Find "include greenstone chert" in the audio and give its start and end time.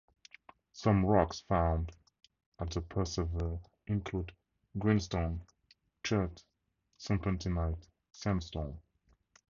3.85-6.43